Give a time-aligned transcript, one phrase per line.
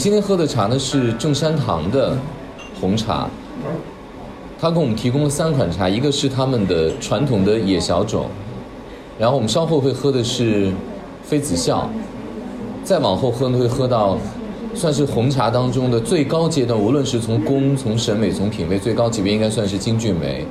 [0.00, 2.16] 今天喝的茶呢是正山堂的
[2.80, 3.28] 红茶，
[4.58, 8.24] 他给我们提供了三款茶，一个是他们的传统的野小种，
[9.18, 10.72] 然后我们稍后会喝的是
[11.22, 11.86] 妃子笑，
[12.82, 14.16] 再往后喝呢会喝到
[14.74, 20.46] 算是红茶当中的最高阶段，无论是从工、从审美、从品味，最高级别应该算是金骏眉。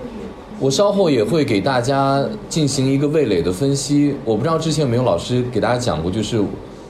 [0.60, 4.14] 我稍后也会给大家进行一个味蕾的分析。
[4.24, 6.40] 我不知道之前有没有老师给大家讲过，就是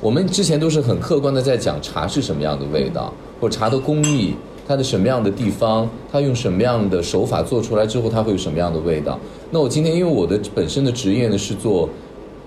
[0.02, 4.34] 我们之前都是很客观的在讲茶是什么样的味道，或者茶的工艺，
[4.66, 9.20] 它的什么样的地方，它用什么样的手法做出来之后，它会有什么样的味道。
[9.52, 11.90] 那我今天因为我的本身的职业呢是做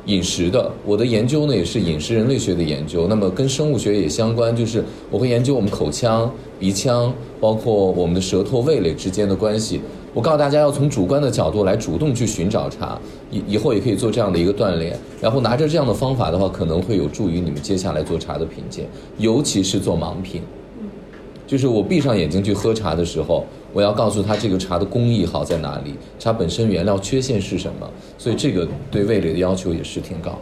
[0.06, 9.80] 饮食的，我的研究呢也是饮食人类学的研究，那么跟生物学也相关，就是我会研究我们口腔、鼻腔，包括我们的舌头、味蕾之间的关系。
[10.14, 14.98] 我告诉大家，要从主观的角度来主动去寻找茶，以以后也可以做这样的一个锻炼。
[15.20, 18.86] 然后拿着这样的方法的话，可能会有助于你们接下来做茶的品鉴，
[19.19, 20.42] 尤其是做盲品。
[21.53, 27.86] 就是我闭上眼睛去喝茶的时候，我要告诉他这个茶的工艺好在哪里，茶本身原料缺陷是什么。
[28.17, 30.39] 所以这个对味蕾的要求也是挺高。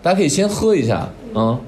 [0.00, 1.60] 大家可以先喝一下啊。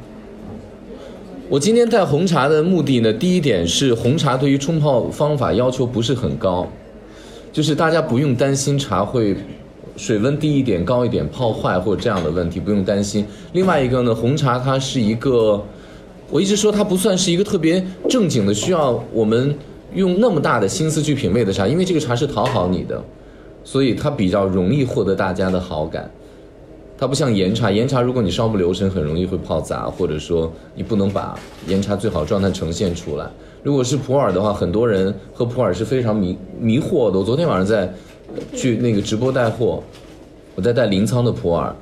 [1.50, 6.66] 我今天带红茶的目的呢，第一点是红茶对于冲泡方法要求不是很高，
[7.52, 9.36] 就是大家不用担心茶会
[9.98, 13.26] 水温低一点、高一点泡坏或者这样的问题，不用担心。
[13.52, 15.62] 另外一个呢，红茶它是一个，
[16.32, 19.54] 我一直说它不算是一个特别正经的需要我们
[19.94, 23.04] 用那么大的心思去品味的茶，因为这个茶是讨好你的，
[23.62, 26.10] 所以它比较容易获得大家的好感。
[26.96, 33.28] 它不像岩茶，岩茶如果你稍不留神，很容易会泡砸，或者说你不能把岩茶最好状态呈现出来。
[33.62, 37.18] 如果是普洱的话，很多人喝普洱是非常迷迷惑的。
[37.18, 37.92] 我昨天晚上在
[38.54, 39.82] 去那个直播带货，
[40.54, 41.74] 我在带临沧的普洱，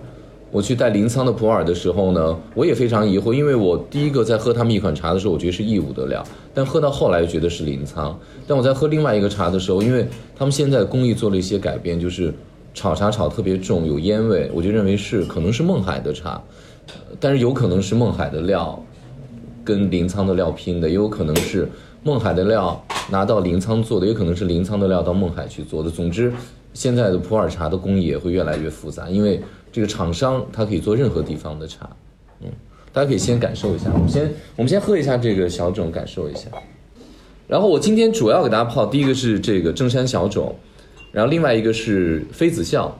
[0.53, 8.12] 我去带临沧的普洱的时候呢，我也非常疑惑，因为我第一个在喝他们一款茶的时候，我觉得是义乌的料，但喝到后来觉得是临沧。
[8.49, 12.34] 但我在喝另外一个茶的时候，因为他们现在工艺做了一些改变，就是
[12.75, 16.43] 炒茶炒特别重，有烟味，我就认为是可能是孟海的茶，
[17.21, 18.83] 但是有可能是孟海的料
[19.62, 21.69] 跟临沧的料拼的，也有可能是
[22.03, 25.89] 孟海的料拿到临沧做的，也可能是临沧的料到孟海去做的。
[25.89, 26.33] 总之，
[26.75, 29.41] 现在的普洱茶的工艺也会越来越复杂，因为
[29.73, 31.89] 这个厂商它可以做任何地方的茶。
[32.41, 32.49] 嗯，
[32.93, 36.49] 大家可以先感受一下，我们先我们先喝一下这个小种，感受一下。
[37.47, 40.55] 然后我今天主要给大家泡，第一个是这个正山小种，
[41.13, 42.97] 然后另外一个是妃子笑，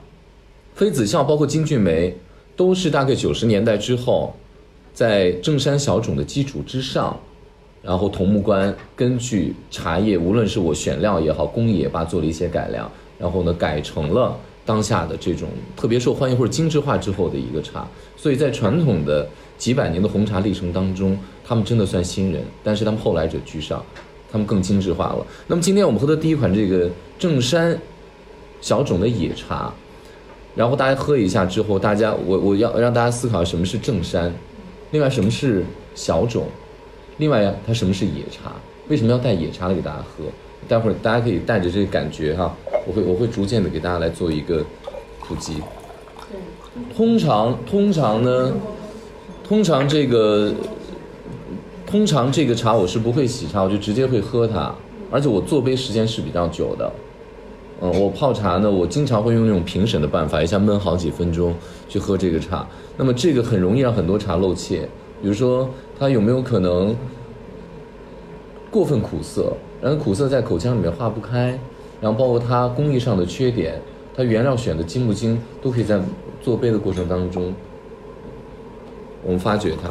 [0.75, 2.15] 妃子笑包括金骏眉，
[2.55, 4.33] 都是大概九十年代之后，
[4.93, 7.17] 在正山小种的基础之上，
[7.81, 14.37] 然后桐木关根据茶叶，无论是我选料也好，工艺也罢，做了一些改良，然后呢改成了
[14.71, 17.85] 当下的这种特别受欢迎或者精致化之后的一个茶。
[18.15, 19.27] 所以在传统的
[19.57, 23.83] 几百年的红茶历程当中，他们真的算新人，但是他们后来者居上，
[24.31, 25.25] 他们更精致化了。
[25.45, 26.89] 那么今天我们喝的第一款这个
[27.19, 27.77] 正山
[28.61, 29.73] 小种的野茶，
[30.55, 34.33] 然后大家喝一下之后，大家我我要让大家思考什么是正山，
[34.91, 35.65] 另外什么是
[35.95, 36.47] 小种，
[37.17, 38.53] 另外它什么是野茶，
[38.87, 40.23] 为什么要带野茶来给大家喝？
[40.69, 42.55] 待会儿大家可以带着这个感觉哈，
[42.85, 44.63] 我会我会逐渐的给大家来做一个
[45.21, 45.55] 普及。
[46.95, 48.53] 通常通常呢，
[49.43, 50.53] 通常这个
[51.85, 54.73] 通常这个茶我是不会洗茶，我就直接会喝它，
[55.11, 56.91] 而且我做杯时间是比较久的。
[57.81, 61.53] 嗯，我泡茶呢，我经常会用那种评审的办法，一下焖好几分钟
[61.89, 62.65] 去喝这个茶。
[62.95, 64.87] 那么这个很容易让很多茶漏怯，
[65.21, 65.67] 比如说
[65.99, 66.95] 它有没有可能
[68.69, 71.59] 过分苦涩，然后苦涩在口腔里面化不开，
[72.01, 73.79] 然后包括它工艺上的缺点，
[74.13, 76.01] 它原料选的精不精，都可以在
[76.41, 77.53] 做杯的过程当中，
[79.23, 79.89] 我们发掘它。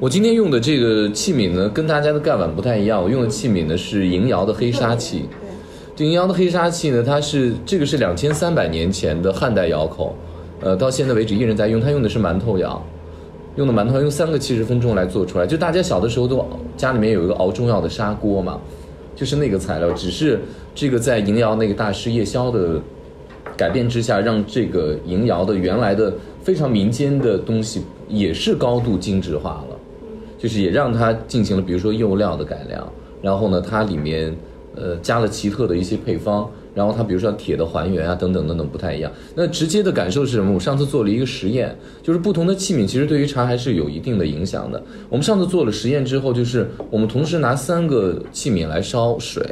[0.00, 5.26] 我今天用的这个器皿呢，跟大家的盖碗不太一样，我用的器皿呢是银窑的黑砂器。
[5.94, 10.12] 对银窑的黑砂器呢，它是这个是两千三百年前的汉代窑口，
[10.60, 11.80] 呃，到现在为止依然在用。
[11.80, 12.84] 它用的是馒头窑，
[13.54, 15.46] 用的馒头用三个七十分钟来做出来。
[15.46, 16.44] 就大家小的时候都
[16.76, 18.58] 家里面有一个熬中药的砂锅嘛，
[19.14, 20.40] 就是那个材料，只是
[20.74, 22.80] 这个在银窑那个大师叶宵的
[23.56, 26.12] 改变之下，让这个银窑的原来的
[26.42, 29.76] 非常民间的东西也是高度精致化了，
[30.38, 32.86] 就是也让它进行了比如说釉料的改良，
[33.22, 34.34] 然后呢，它里面。
[34.76, 39.10] 呃，加了奇特的一些配方，然后它比如说铁的还原啊，等等等等不太一样。
[39.34, 40.52] 那直接的感受是什么？
[40.52, 44.82] 我上次做了一个实验，就是不同的器皿其实对于茶还是有一定的影响的。
[45.08, 49.42] 我们上次做了实验之后，就是我们同时拿三个器皿来烧水，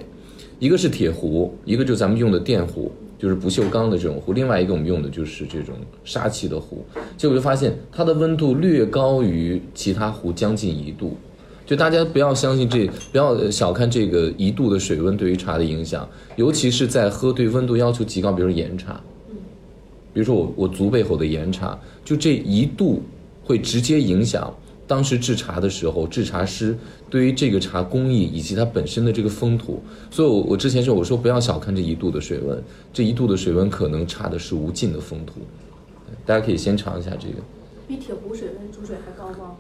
[0.59, 6.85] 一个是铁壶，一个就咱们用的电壶，就是不锈钢的这种壶，另外一个我们用的就是这种砂器的壶。
[7.17, 11.17] 结果就发现它的温度略高于其他壶将近一度。
[11.65, 19.01] 就大家不要相信这，不要小看这个一度的水温对于茶的影响，尤其是在喝对温度要求极高，比如岩茶，
[20.13, 23.01] 比如说我我足背后的岩茶，就这一度
[23.45, 24.53] 会直接影响
[24.87, 26.77] 当时制茶的时候制茶师
[27.09, 29.83] 对于这个茶工艺以及它本身的这个风土。
[30.11, 32.63] 所以，我我之前说我说不要小看这一度的水温，
[32.93, 35.35] 这一度的水温可能差的是无尽的风土。
[36.27, 37.37] 大家可以先尝一下这个，
[37.89, 39.53] 比铁壶水温煮水还高吗？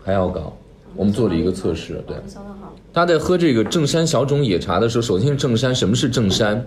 [0.00, 0.56] 还要高。
[0.96, 2.16] 我们做了一个测试，对。
[2.26, 2.74] 相当好。
[2.92, 6.66] 他在喝这个正山小种野茶的时候，首先是正山，什么是正山？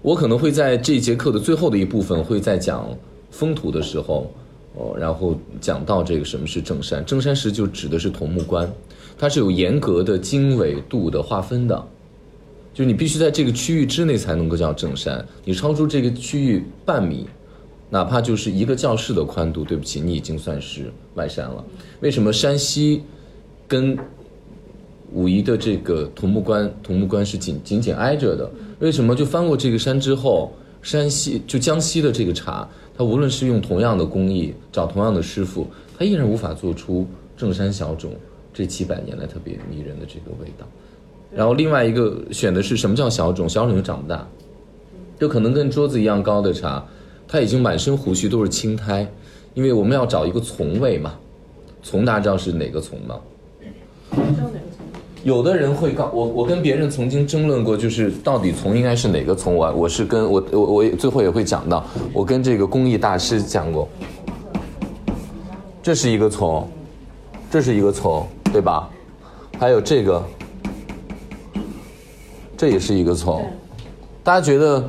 [0.00, 2.88] 我可能会在这节课的最后的一部分，会在讲
[3.30, 4.32] 风土的时候，
[4.74, 7.04] 哦，然后讲到这个什么是正山。
[7.04, 8.70] 正山石就指的是桐木关，
[9.18, 11.84] 它是有严格的经纬度的划分的，
[12.72, 17.26] 就是你必须在这个区域之内才能够叫正山，你超出这个区域半米，
[17.90, 21.64] 哪怕就是一个教室的宽度，对不起，你已经算是外山了。
[22.00, 23.02] 为什么山西？
[23.68, 23.96] 跟
[25.12, 28.50] 武夷的这个桐木关，桐木关是紧紧紧挨着的。
[28.80, 29.14] 为什么？
[29.14, 35.66] 就翻过这个山之后，山西就江西的这个茶，它无论是用同样的工艺，找同样的师傅，
[35.98, 37.06] 它依然无法做出
[37.36, 38.12] 正山小种
[38.54, 40.66] 这几百年来特别迷人的这个味道。
[41.30, 43.46] 然后另外一个选的是什么叫小种？
[43.48, 44.26] 小种就长不大，
[45.20, 46.82] 就可能跟桌子一样高的茶，
[47.26, 49.06] 它已经满身胡须都是青苔，
[49.52, 51.14] 因为我们要找一个丛味嘛。
[51.82, 53.18] 丛大家知道是哪个丛吗？
[55.24, 59.54] 有的人会告我，我跟别人曾经争论过，就是到底从应该是哪个从？
[59.54, 63.88] 我我是跟我我我最后也会讲到，我跟这个工艺大师讲过，
[65.82, 66.66] 这是一个从，
[67.50, 68.88] 这是一个从，对吧？
[69.58, 70.24] 还有这个，
[72.56, 73.44] 这也是一个从，
[74.22, 74.82] 大家觉得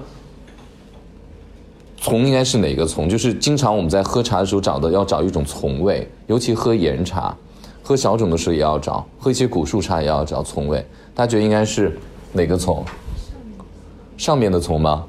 [1.97, 3.09] 从应该是哪个从？
[3.09, 7.35] 就是经常我们在喝茶的时候找的，要找一种从味，尤其喝岩茶。
[7.89, 10.77] 喝小种的时候也要找，喝一些古树茶也要找丛味。
[11.15, 11.97] 大家觉得应该是
[12.33, 12.85] 哪个丛？
[14.15, 15.03] 上面的丛吗？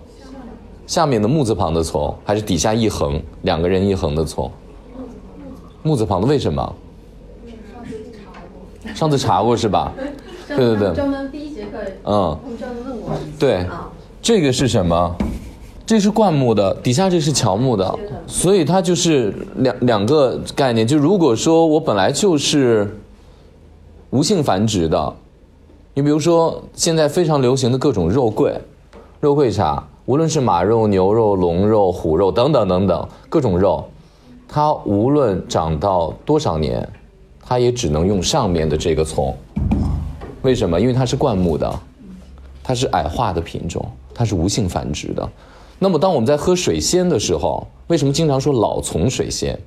[0.86, 4.50] 下面的木字旁的丛，还是底下一横两个人一横的丛？
[5.82, 6.74] 木字旁的为什么？
[8.94, 9.92] 上次查过是吧？
[10.48, 10.94] 对对对。
[10.94, 13.10] 专门第一节课，嗯，我们专门问过。
[13.38, 13.66] 对，
[14.22, 15.16] 这个是什么？
[15.90, 20.86] 这是灌木的，底下这是乔木的，所以它就是两两个概念。
[20.86, 22.96] 就如果说我本来就是
[24.10, 25.12] 无性繁殖的，
[25.92, 28.56] 你比如说现在非常流行的各种肉桂，
[29.18, 33.84] 肉桂茶，无论是马肉、牛肉、龙肉、虎肉等等等等各种肉，
[34.46, 36.88] 它无论长到多少年，
[37.44, 39.34] 它也只能用上面的这个丛。
[40.42, 40.80] 为什么？
[40.80, 41.80] 因为它是灌木的，
[42.62, 43.84] 它是矮化的品种，
[44.14, 45.28] 它是无性繁殖的。
[45.82, 49.58] 那么，当我们在喝水仙的时候，为什么经常说老丛水仙、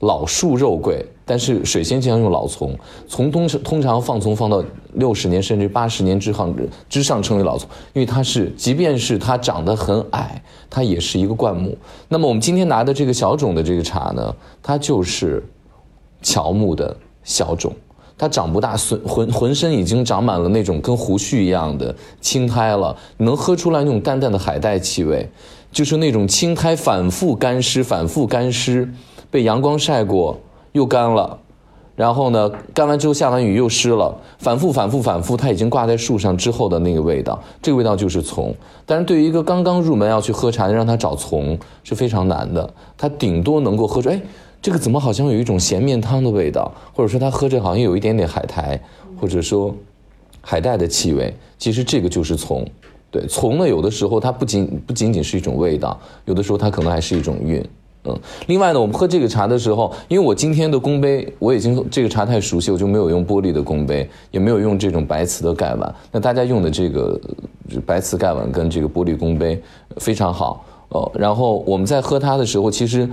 [0.00, 1.06] 老树肉桂？
[1.26, 2.74] 但是水仙经常用老丛，
[3.06, 6.54] 丛通通常放丛放到六十年甚至八十年之上
[6.88, 11.76] 之上称为老丛，因为它是，即便是它长得很矮，它也是一个灌木。
[12.08, 15.44] 那么我们今天拿的这个小种的这个茶呢，它就是
[16.22, 17.72] 乔木的小种。
[18.18, 25.28] 它长不大，浑浑浑身已经长满了那种跟胡须一样的青苔了，能喝出来那种淡淡的海带气味，
[25.70, 28.90] 就是那种青苔反复干湿，反复干湿，
[29.30, 30.40] 被阳光晒过
[30.72, 31.38] 又干了，
[31.94, 38.54] 然后呢，干完之后下完雨又湿了，反复反复反复，它已经挂在树上之后的那个味道，这个味道就是丛。
[38.86, 44.18] 但是对于一个刚刚入门要去喝茶，让他找丛是非常难的，他顶多能够喝出哎。
[44.62, 48.80] 这个怎么好像有一种咸面汤的味道，或者说他喝着好像有一点点海苔，
[49.20, 49.72] 或者说
[50.40, 51.32] 海带的气味。
[51.56, 52.66] 其实这个就是从，
[53.10, 57.64] 对从呢，有的时候它不仅不仅仅是一种味道，有的时候它可能还是一种韵。
[58.08, 65.94] 嗯，另外呢，我们喝这个茶的时候，因为我今天的公杯我已经这个茶太熟悉，我就没有用玻璃的公杯，也没有用这种白瓷的盖碗。
[66.10, 67.20] 那大家用的这个
[67.86, 69.62] 白瓷盖碗跟这个玻璃公杯
[69.98, 70.64] 非常好。
[70.88, 73.08] 哦，然后我们在喝它的时候，其实。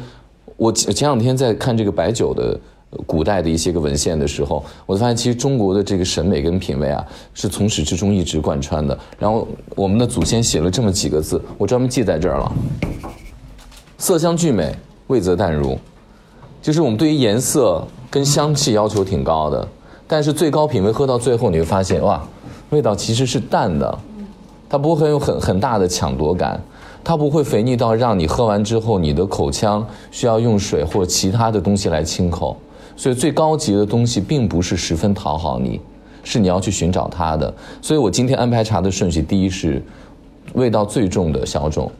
[0.63, 2.57] 我前两天在看这个白酒的
[3.05, 8.97] 古代的一些个文献的时候，我就发现其实中国的这个审美跟品味啊，是从始至终一直贯穿的。
[9.19, 12.49] 然后我们的祖先写了这么几个字，我专门记在这儿了：
[13.97, 14.73] 色香俱美，
[15.07, 15.77] 味则淡如。
[16.61, 19.67] 就是我们对于颜色跟香气要求挺高的，
[20.07, 22.25] 但是最高品味喝到最后，你会发现哇，
[22.69, 23.99] 味道其实是淡的，
[24.69, 26.63] 它不会很有很很大的抢夺感。
[27.03, 32.55] 它不会肥腻到让你喝完之后，你的口腔需要用水或其他的东西来清口。
[32.95, 35.81] 所以最高级的东西并不是十分讨好你，
[36.23, 37.53] 是你要去寻找它的。
[37.81, 39.83] 所以我今天安排茶的顺序，第一是
[40.53, 41.91] 味道最重的小种，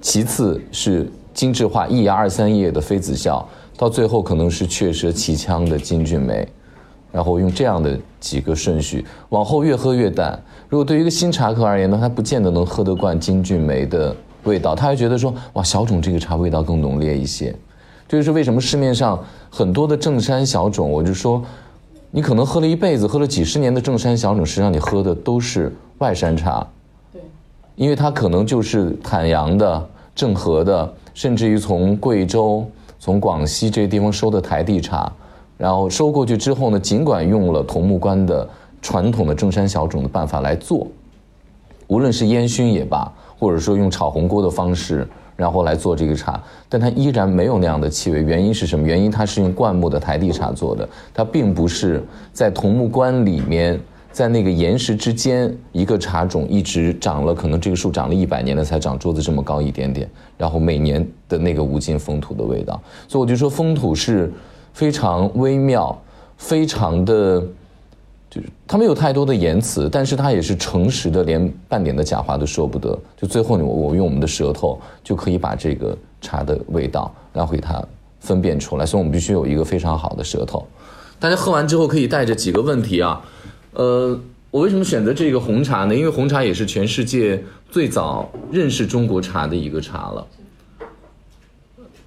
[0.00, 6.48] 其次是精致化一芽二三叶的妃子笑，到最后可能是雀舌奇腔的金骏眉。
[7.12, 10.36] 然后用这样的几个顺序，往后越喝越淡。
[10.68, 17.54] 如果对于一个新茶客而言呢，他不见得能喝得惯金骏眉的味道，他还觉得说，哇，小种这个茶味道更浓烈一些。
[18.08, 21.42] 这就是为什么市面上很多的正山小种，我就说，
[22.10, 26.66] 你可能喝了一辈子，喝了几十年的正山小种，实际上你喝的都是外山茶。
[27.12, 27.20] 对，
[27.76, 32.66] 因为它可能就是坦阳的、正和的，甚至于从贵州。
[33.04, 35.12] 从广西这些地方收的台地茶，
[35.62, 38.48] 然后收过去之后呢，尽管用了桐木关的
[38.80, 40.88] 传统的正山小种的办法来做，
[41.86, 48.24] 无论是烟熏也罢，或者说用炒红锅的方式，然后来做这个茶，但它依然没有那样的气味。
[48.24, 48.84] 原因是什么？
[48.84, 52.02] 原因它是用灌木的台地茶做的，它并不是
[52.32, 53.80] 在桐木关里面。
[54.10, 60.06] 在那个岩石之间，一个茶种一直长了，可能这个树长了一百年了，才长桌子这么高一点点。
[60.36, 62.78] 然后每年的那个无尽风土的味道，
[63.08, 64.30] 所以我就说风土是
[64.72, 65.96] 非常微妙，
[66.36, 67.40] 非常的，
[68.30, 72.98] 就是它没有太多的言辞，但是它也是诚实的，连半点的假话都说不得。
[73.16, 77.82] 就最后，我我用我们的舌头就可以把这个茶的味道，然后给它
[78.20, 78.86] 分辨出来。
[78.86, 80.66] 所以我们必须有一个非常好的舌头。
[81.20, 83.22] 大家喝完之后可以带着几个问题啊。
[83.74, 84.18] 呃，
[84.50, 85.94] 我为什么选择这个红茶呢？
[85.94, 90.26] 因为红茶也是全世界最早认识中国茶的一个茶了。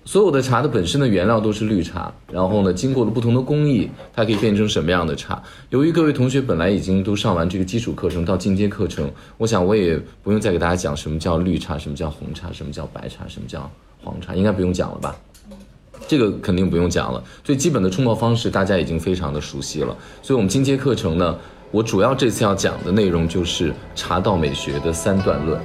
[0.05, 5.41] 所有的茶的本身的原料都是绿茶，然后呢，经过了不同的工艺，它可以变成什么样的茶？
[5.71, 13.69] 由于各位同学本来已经都上完这个基础课程到进阶课程，我想我也不用再给大家讲什么叫绿茶，什么叫红茶，什么叫白茶，什么叫
[14.03, 15.15] 黄茶，应该不用讲了吧？
[16.07, 21.35] 这个肯定不用讲了，最基本的冲泡方式大家已经非常的熟悉了，所以我们进阶课程呢。
[21.71, 25.59] 我主要这次要讲的内容就是茶道美学的三段论。